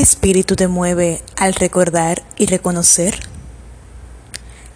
¿Qué 0.00 0.04
espíritu 0.04 0.56
te 0.56 0.66
mueve 0.66 1.20
al 1.36 1.52
recordar 1.52 2.22
y 2.38 2.46
reconocer? 2.46 3.20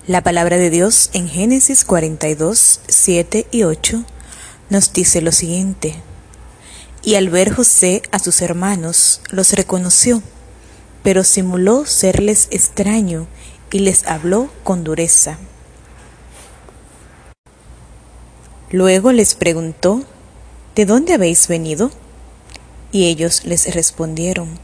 La 0.07 0.23
palabra 0.23 0.59
de 0.59 0.69
Dios 0.69 1.09
en 1.15 1.31
Génesis 1.31 1.87
42, 1.87 2.81
7 2.87 3.47
y 3.51 3.63
8 3.63 4.05
nos 4.69 4.93
dice 4.93 5.23
lo 5.23 5.33
siguiente. 5.33 5.95
Y 7.03 7.15
al 7.15 7.31
ver 7.31 7.55
José 7.55 8.03
a 8.11 8.19
sus 8.19 8.43
hermanos, 8.43 9.23
los 9.31 9.55
reconoció, 9.55 10.23
pero 11.03 11.25
simuló 11.25 11.87
serles 11.87 12.49
extraño 12.51 13.27
y 13.73 13.79
les 13.79 14.07
habló 14.07 14.51
con 14.63 14.85
dureza. 14.85 15.39
Luego 18.71 19.11
les 19.11 19.35
preguntó, 19.35 20.05
¿De 20.75 20.85
dónde 20.85 21.15
habéis 21.15 21.49
venido? 21.49 21.91
Y 22.93 23.07
ellos 23.07 23.47
les 23.47 23.75
respondieron, 23.75 24.61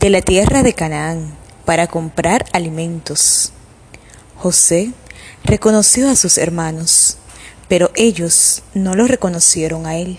de 0.00 0.10
la 0.10 0.22
tierra 0.22 0.62
de 0.62 0.74
Canaán, 0.74 1.34
para 1.64 1.88
comprar 1.88 2.44
alimentos. 2.52 3.52
José 4.36 4.92
reconoció 5.42 6.08
a 6.08 6.14
sus 6.14 6.38
hermanos, 6.38 7.16
pero 7.68 7.90
ellos 7.96 8.62
no 8.74 8.94
lo 8.94 9.08
reconocieron 9.08 9.86
a 9.86 9.96
él. 9.96 10.18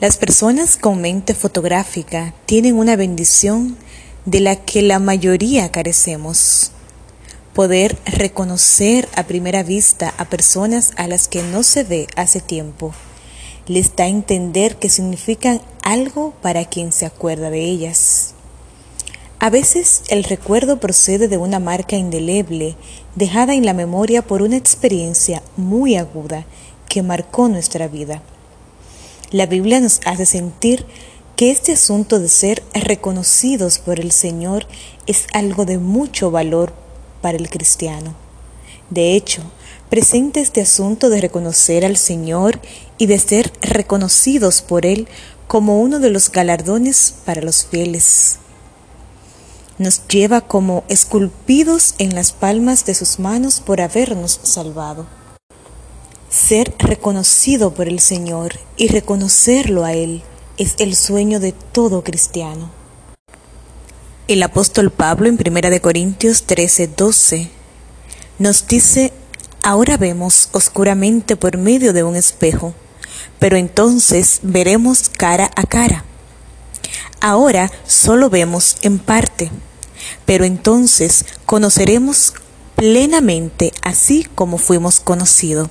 Las 0.00 0.16
personas 0.16 0.78
con 0.78 1.02
mente 1.02 1.34
fotográfica 1.34 2.32
tienen 2.46 2.78
una 2.78 2.96
bendición 2.96 3.76
de 4.24 4.40
la 4.40 4.56
que 4.56 4.80
la 4.80 4.98
mayoría 4.98 5.70
carecemos. 5.70 6.72
Poder 7.52 7.98
reconocer 8.06 9.06
a 9.14 9.24
primera 9.24 9.62
vista 9.62 10.14
a 10.16 10.24
personas 10.24 10.92
a 10.96 11.06
las 11.06 11.28
que 11.28 11.42
no 11.42 11.62
se 11.62 11.84
ve 11.84 12.06
hace 12.16 12.40
tiempo 12.40 12.94
les 13.70 13.94
da 13.94 14.02
a 14.02 14.08
entender 14.08 14.74
que 14.78 14.90
significan 14.90 15.60
algo 15.84 16.34
para 16.42 16.64
quien 16.64 16.90
se 16.90 17.06
acuerda 17.06 17.50
de 17.50 17.62
ellas. 17.62 18.34
A 19.38 19.48
veces 19.48 20.02
el 20.08 20.24
recuerdo 20.24 20.80
procede 20.80 21.28
de 21.28 21.36
una 21.38 21.60
marca 21.60 21.94
indeleble 21.94 22.74
dejada 23.14 23.54
en 23.54 23.64
la 23.64 23.72
memoria 23.72 24.22
por 24.22 24.42
una 24.42 24.56
experiencia 24.56 25.40
muy 25.56 25.94
aguda 25.94 26.46
que 26.88 27.04
marcó 27.04 27.48
nuestra 27.48 27.86
vida. 27.86 28.22
La 29.30 29.46
Biblia 29.46 29.78
nos 29.78 30.00
hace 30.04 30.26
sentir 30.26 30.84
que 31.36 31.52
este 31.52 31.70
asunto 31.74 32.18
de 32.18 32.28
ser 32.28 32.64
reconocidos 32.74 33.78
por 33.78 34.00
el 34.00 34.10
Señor 34.10 34.66
es 35.06 35.28
algo 35.32 35.64
de 35.64 35.78
mucho 35.78 36.32
valor 36.32 36.72
para 37.22 37.38
el 37.38 37.48
cristiano. 37.48 38.16
De 38.90 39.14
hecho, 39.14 39.42
presenta 39.90 40.38
este 40.40 40.60
asunto 40.60 41.10
de 41.10 41.20
reconocer 41.20 41.84
al 41.84 41.96
Señor 41.96 42.60
y 42.96 43.06
de 43.06 43.18
ser 43.18 43.52
reconocidos 43.60 44.62
por 44.62 44.86
Él 44.86 45.08
como 45.48 45.80
uno 45.80 45.98
de 45.98 46.10
los 46.10 46.30
galardones 46.30 47.14
para 47.26 47.42
los 47.42 47.66
fieles. 47.66 48.38
Nos 49.78 50.06
lleva 50.06 50.42
como 50.42 50.84
esculpidos 50.88 51.96
en 51.98 52.14
las 52.14 52.32
palmas 52.32 52.84
de 52.86 52.94
sus 52.94 53.18
manos 53.18 53.60
por 53.60 53.80
habernos 53.80 54.38
salvado. 54.44 55.06
Ser 56.30 56.72
reconocido 56.78 57.74
por 57.74 57.88
el 57.88 57.98
Señor 57.98 58.54
y 58.76 58.88
reconocerlo 58.88 59.84
a 59.84 59.92
Él 59.92 60.22
es 60.56 60.76
el 60.78 60.94
sueño 60.94 61.40
de 61.40 61.52
todo 61.52 62.04
cristiano. 62.04 62.70
El 64.28 64.44
apóstol 64.44 64.92
Pablo 64.92 65.28
en 65.28 65.34
1 65.34 65.80
Corintios 65.82 66.44
13, 66.44 66.86
12 66.86 67.50
nos 68.38 68.66
dice 68.68 69.12
Ahora 69.62 69.98
vemos 69.98 70.48
oscuramente 70.52 71.36
por 71.36 71.58
medio 71.58 71.92
de 71.92 72.02
un 72.02 72.16
espejo, 72.16 72.72
pero 73.38 73.58
entonces 73.58 74.40
veremos 74.42 75.10
cara 75.10 75.50
a 75.54 75.64
cara. 75.64 76.04
Ahora 77.20 77.70
solo 77.86 78.30
vemos 78.30 78.76
en 78.80 78.98
parte, 78.98 79.50
pero 80.24 80.46
entonces 80.46 81.26
conoceremos 81.44 82.32
plenamente 82.74 83.74
así 83.82 84.26
como 84.34 84.56
fuimos 84.56 84.98
conocidos. 84.98 85.68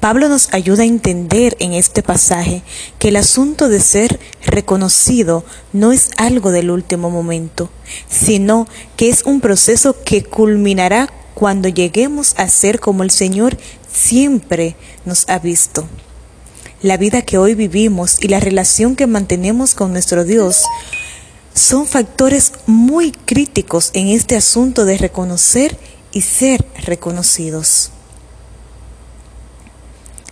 Pablo 0.00 0.30
nos 0.30 0.54
ayuda 0.54 0.84
a 0.84 0.86
entender 0.86 1.56
en 1.60 1.74
este 1.74 2.02
pasaje 2.02 2.62
que 2.98 3.08
el 3.08 3.16
asunto 3.16 3.68
de 3.68 3.80
ser 3.80 4.18
reconocido 4.46 5.44
no 5.74 5.92
es 5.92 6.10
algo 6.16 6.52
del 6.52 6.70
último 6.70 7.10
momento, 7.10 7.68
sino 8.08 8.66
que 8.96 9.10
es 9.10 9.24
un 9.24 9.42
proceso 9.42 10.02
que 10.04 10.24
culminará 10.24 11.10
cuando 11.36 11.68
lleguemos 11.68 12.32
a 12.38 12.48
ser 12.48 12.80
como 12.80 13.02
el 13.02 13.10
Señor 13.10 13.58
siempre 13.92 14.74
nos 15.04 15.28
ha 15.28 15.38
visto. 15.38 15.86
La 16.80 16.96
vida 16.96 17.20
que 17.20 17.36
hoy 17.36 17.54
vivimos 17.54 18.16
y 18.22 18.28
la 18.28 18.40
relación 18.40 18.96
que 18.96 19.06
mantenemos 19.06 19.74
con 19.74 19.92
nuestro 19.92 20.24
Dios 20.24 20.64
son 21.52 21.86
factores 21.86 22.52
muy 22.66 23.12
críticos 23.12 23.90
en 23.92 24.08
este 24.08 24.34
asunto 24.34 24.86
de 24.86 24.96
reconocer 24.96 25.76
y 26.10 26.22
ser 26.22 26.64
reconocidos. 26.86 27.90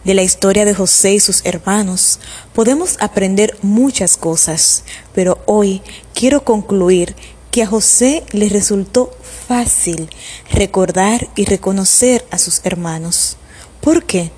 De 0.04 0.14
la 0.14 0.22
historia 0.22 0.64
de 0.64 0.74
José 0.74 1.12
y 1.12 1.20
sus 1.20 1.44
hermanos 1.44 2.18
podemos 2.54 2.96
aprender 3.00 3.58
muchas 3.60 4.16
cosas, 4.16 4.84
pero 5.14 5.42
hoy 5.44 5.82
quiero 6.14 6.44
concluir 6.44 7.14
que 7.54 7.62
a 7.62 7.68
José 7.68 8.24
le 8.32 8.48
resultó 8.48 9.12
fácil 9.46 10.10
recordar 10.50 11.28
y 11.36 11.44
reconocer 11.44 12.26
a 12.32 12.38
sus 12.38 12.60
hermanos. 12.64 13.36
¿Por 13.80 14.02
qué? 14.06 14.32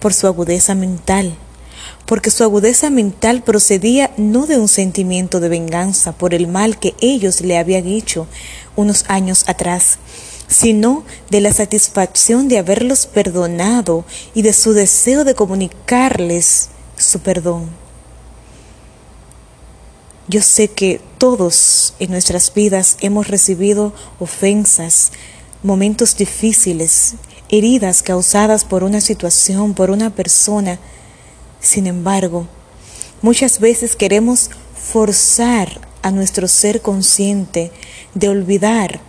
Por 0.00 0.12
su 0.12 0.26
agudeza 0.26 0.74
mental. 0.74 1.36
Porque 2.06 2.32
su 2.32 2.42
agudeza 2.42 2.90
mental 2.90 3.44
procedía 3.44 4.10
no 4.16 4.48
de 4.48 4.58
un 4.58 4.66
sentimiento 4.66 5.38
de 5.38 5.48
venganza 5.48 6.10
por 6.10 6.34
el 6.34 6.48
mal 6.48 6.80
que 6.80 6.96
ellos 7.00 7.40
le 7.40 7.56
habían 7.56 7.86
hecho 7.86 8.26
unos 8.74 9.04
años 9.06 9.44
atrás, 9.46 10.00
sino 10.48 11.04
de 11.30 11.42
la 11.42 11.52
satisfacción 11.52 12.48
de 12.48 12.58
haberlos 12.58 13.06
perdonado 13.06 14.04
y 14.34 14.42
de 14.42 14.52
su 14.52 14.72
deseo 14.72 15.22
de 15.22 15.36
comunicarles 15.36 16.70
su 16.98 17.20
perdón. 17.20 17.85
Yo 20.28 20.42
sé 20.42 20.68
que 20.68 21.00
todos 21.18 21.94
en 22.00 22.10
nuestras 22.10 22.52
vidas 22.52 22.96
hemos 23.00 23.28
recibido 23.28 23.92
ofensas, 24.18 25.12
momentos 25.62 26.16
difíciles, 26.16 27.14
heridas 27.48 28.02
causadas 28.02 28.64
por 28.64 28.82
una 28.82 29.00
situación, 29.00 29.72
por 29.74 29.92
una 29.92 30.10
persona. 30.10 30.80
Sin 31.60 31.86
embargo, 31.86 32.48
muchas 33.22 33.60
veces 33.60 33.94
queremos 33.94 34.50
forzar 34.74 35.80
a 36.02 36.10
nuestro 36.10 36.48
ser 36.48 36.82
consciente 36.82 37.70
de 38.14 38.28
olvidar 38.28 39.00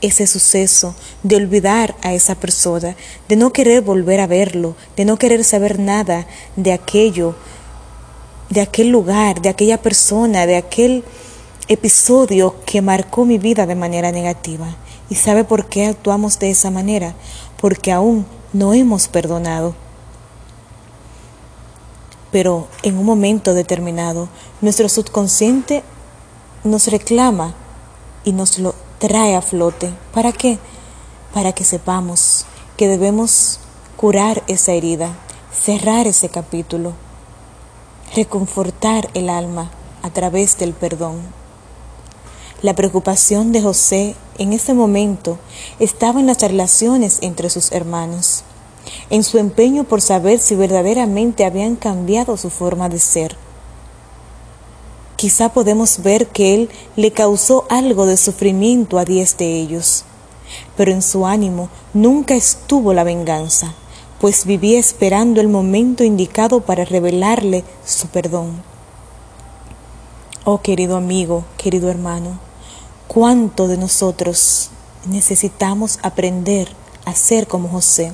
ese 0.00 0.26
suceso, 0.26 0.96
de 1.22 1.36
olvidar 1.36 1.94
a 2.02 2.14
esa 2.14 2.34
persona, 2.34 2.96
de 3.28 3.36
no 3.36 3.52
querer 3.52 3.80
volver 3.80 4.18
a 4.18 4.26
verlo, 4.26 4.74
de 4.96 5.04
no 5.04 5.18
querer 5.18 5.44
saber 5.44 5.78
nada 5.78 6.26
de 6.56 6.72
aquello 6.72 7.36
de 8.50 8.60
aquel 8.60 8.88
lugar, 8.88 9.40
de 9.40 9.48
aquella 9.48 9.78
persona, 9.78 10.46
de 10.46 10.56
aquel 10.56 11.04
episodio 11.68 12.54
que 12.64 12.80
marcó 12.80 13.24
mi 13.24 13.38
vida 13.38 13.66
de 13.66 13.74
manera 13.74 14.12
negativa. 14.12 14.76
¿Y 15.10 15.16
sabe 15.16 15.44
por 15.44 15.66
qué 15.66 15.86
actuamos 15.86 16.38
de 16.38 16.50
esa 16.50 16.70
manera? 16.70 17.14
Porque 17.60 17.92
aún 17.92 18.26
no 18.52 18.74
hemos 18.74 19.08
perdonado. 19.08 19.74
Pero 22.30 22.68
en 22.82 22.98
un 22.98 23.04
momento 23.04 23.54
determinado, 23.54 24.28
nuestro 24.60 24.88
subconsciente 24.88 25.82
nos 26.64 26.88
reclama 26.88 27.54
y 28.24 28.32
nos 28.32 28.58
lo 28.58 28.74
trae 28.98 29.36
a 29.36 29.42
flote. 29.42 29.92
¿Para 30.12 30.32
qué? 30.32 30.58
Para 31.32 31.52
que 31.52 31.64
sepamos 31.64 32.46
que 32.76 32.88
debemos 32.88 33.60
curar 33.96 34.42
esa 34.48 34.72
herida, 34.72 35.16
cerrar 35.52 36.06
ese 36.06 36.28
capítulo 36.28 37.05
reconfortar 38.16 39.10
el 39.12 39.28
alma 39.28 39.70
a 40.02 40.10
través 40.10 40.56
del 40.56 40.72
perdón. 40.72 41.20
La 42.62 42.74
preocupación 42.74 43.52
de 43.52 43.60
José 43.60 44.16
en 44.38 44.54
ese 44.54 44.72
momento 44.72 45.38
estaba 45.78 46.18
en 46.18 46.26
las 46.26 46.40
relaciones 46.40 47.18
entre 47.20 47.50
sus 47.50 47.70
hermanos, 47.72 48.42
en 49.10 49.22
su 49.22 49.36
empeño 49.36 49.84
por 49.84 50.00
saber 50.00 50.38
si 50.38 50.54
verdaderamente 50.54 51.44
habían 51.44 51.76
cambiado 51.76 52.38
su 52.38 52.48
forma 52.48 52.88
de 52.88 52.98
ser. 52.98 53.36
Quizá 55.16 55.50
podemos 55.50 56.02
ver 56.02 56.26
que 56.28 56.54
él 56.54 56.70
le 56.96 57.10
causó 57.10 57.66
algo 57.68 58.06
de 58.06 58.16
sufrimiento 58.16 58.98
a 58.98 59.04
diez 59.04 59.36
de 59.36 59.60
ellos, 59.60 60.04
pero 60.76 60.90
en 60.90 61.02
su 61.02 61.26
ánimo 61.26 61.68
nunca 61.92 62.34
estuvo 62.34 62.94
la 62.94 63.04
venganza 63.04 63.74
pues 64.20 64.46
vivía 64.46 64.78
esperando 64.78 65.40
el 65.40 65.48
momento 65.48 66.04
indicado 66.04 66.60
para 66.60 66.84
revelarle 66.84 67.64
su 67.84 68.08
perdón. 68.08 68.62
Oh 70.44 70.60
querido 70.62 70.96
amigo, 70.96 71.44
querido 71.56 71.90
hermano, 71.90 72.38
cuánto 73.08 73.68
de 73.68 73.76
nosotros 73.76 74.70
necesitamos 75.06 75.98
aprender 76.02 76.68
a 77.04 77.14
ser 77.14 77.46
como 77.46 77.68
José. 77.68 78.12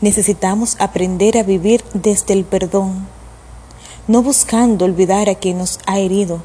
Necesitamos 0.00 0.76
aprender 0.78 1.38
a 1.38 1.42
vivir 1.42 1.84
desde 1.94 2.34
el 2.34 2.44
perdón. 2.44 3.06
no 4.08 4.22
buscando 4.22 4.86
olvidar 4.86 5.28
a 5.28 5.36
quien 5.36 5.58
nos 5.58 5.78
ha 5.86 6.00
herido, 6.00 6.42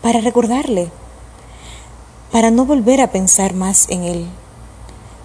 para 0.00 0.20
recordarle, 0.20 0.90
para 2.32 2.50
no 2.50 2.64
volver 2.64 3.00
a 3.00 3.10
pensar 3.10 3.52
más 3.52 3.86
en 3.90 4.04
él, 4.04 4.26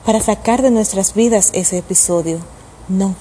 para 0.06 0.20
sacar 0.20 0.62
de 0.62 0.72
nuestras 0.72 1.14
vidas 1.14 1.52
ese 1.54 1.78
episodio. 1.78 2.40
No. 2.88 3.16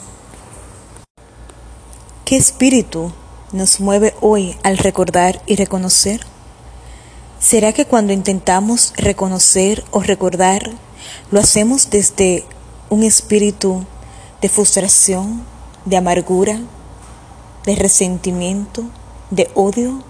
¿Qué 2.25 2.37
espíritu 2.37 3.13
nos 3.53 3.81
mueve 3.81 4.15
hoy 4.21 4.57
al 4.63 4.79
recordar 4.79 5.43
y 5.47 5.57
reconocer? 5.57 6.21
¿Será 7.41 7.73
que 7.73 7.87
cuando 7.87 8.13
intentamos 8.13 8.93
reconocer 8.97 9.85
o 9.91 10.01
recordar, 10.01 10.71
lo 11.31 11.41
hacemos 11.41 11.89
desde 11.91 12.45
un 12.91 13.03
espíritu 13.03 13.85
de 14.41 14.49
frustración, 14.49 15.45
de 15.85 15.97
amargura, 15.97 16.61
de 17.65 17.77
resentimiento, 17.77 18.85
de 19.31 19.51
odio? 19.55 20.03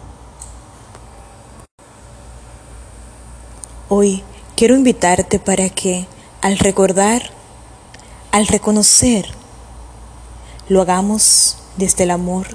Hoy 3.88 4.22
quiero 4.56 4.74
invitarte 4.74 5.38
para 5.38 5.68
que 5.68 6.06
al 6.40 6.56
recordar, 6.58 7.30
al 8.30 8.46
reconocer, 8.46 9.26
lo 10.68 10.80
hagamos 10.80 11.56
desde 11.76 12.04
el 12.04 12.12
amor, 12.12 12.46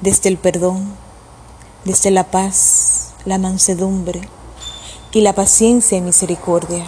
desde 0.00 0.28
el 0.28 0.38
perdón, 0.38 0.92
desde 1.84 2.10
la 2.10 2.24
paz, 2.24 3.12
la 3.24 3.38
mansedumbre 3.38 4.28
y 5.12 5.20
la 5.20 5.34
paciencia 5.34 5.96
y 5.96 6.00
misericordia. 6.00 6.84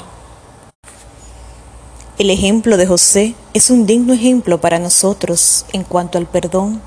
El 2.19 2.31
ejemplo 2.31 2.77
de 2.77 2.89
José 2.89 3.37
es 3.55 3.71
un 3.71 3.87
digno 3.87 4.13
ejemplo 4.13 4.61
para 4.61 4.81
nosotros 4.81 5.67
en 5.73 5.85
cuanto 5.85 6.19
al 6.19 6.27
perdón 6.27 6.83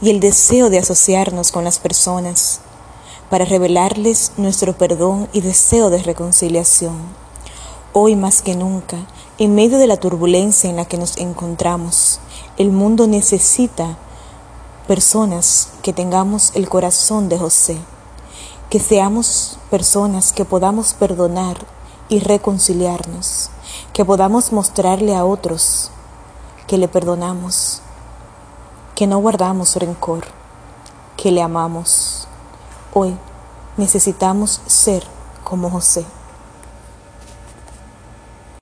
y 0.00 0.08
el 0.08 0.20
deseo 0.20 0.70
de 0.70 0.78
asociarnos 0.78 1.52
con 1.52 1.64
las 1.64 1.78
personas 1.78 2.60
para 3.28 3.44
revelarles 3.44 4.32
nuestro 4.38 4.72
perdón 4.78 5.28
y 5.34 5.42
deseo 5.42 5.90
de 5.90 6.02
reconciliación. 6.02 7.29
Hoy 7.92 8.14
más 8.14 8.42
que 8.42 8.54
nunca, 8.54 8.98
en 9.38 9.54
medio 9.54 9.78
de 9.78 9.86
la 9.86 9.96
turbulencia 9.96 10.70
en 10.70 10.76
la 10.76 10.84
que 10.84 10.96
nos 10.96 11.16
encontramos, 11.16 12.20
el 12.56 12.70
mundo 12.70 13.06
necesita 13.06 13.98
personas 14.86 15.70
que 15.82 15.92
tengamos 15.92 16.52
el 16.54 16.68
corazón 16.68 17.28
de 17.28 17.38
José, 17.38 17.78
que 18.68 18.78
seamos 18.78 19.58
personas 19.70 20.32
que 20.32 20.44
podamos 20.44 20.92
perdonar 20.92 21.58
y 22.08 22.20
reconciliarnos, 22.20 23.50
que 23.92 24.04
podamos 24.04 24.52
mostrarle 24.52 25.16
a 25.16 25.24
otros 25.24 25.90
que 26.66 26.78
le 26.78 26.86
perdonamos, 26.86 27.82
que 28.94 29.06
no 29.06 29.18
guardamos 29.18 29.74
rencor, 29.76 30.26
que 31.16 31.32
le 31.32 31.42
amamos 31.42 32.20
Hoy 32.92 33.16
necesitamos 33.76 34.60
ser 34.66 35.06
como 35.44 35.70
José. 35.70 36.04